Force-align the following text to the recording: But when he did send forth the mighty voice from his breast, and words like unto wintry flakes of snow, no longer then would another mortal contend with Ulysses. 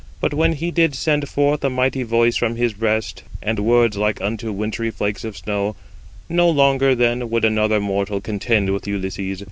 But 0.19 0.33
when 0.33 0.53
he 0.53 0.71
did 0.71 0.95
send 0.95 1.29
forth 1.29 1.59
the 1.59 1.69
mighty 1.69 2.01
voice 2.01 2.35
from 2.35 2.55
his 2.55 2.73
breast, 2.73 3.21
and 3.39 3.59
words 3.59 3.95
like 3.97 4.19
unto 4.19 4.51
wintry 4.51 4.89
flakes 4.89 5.23
of 5.23 5.37
snow, 5.37 5.75
no 6.27 6.49
longer 6.49 6.95
then 6.95 7.29
would 7.29 7.45
another 7.45 7.79
mortal 7.79 8.19
contend 8.19 8.71
with 8.71 8.87
Ulysses. 8.87 9.39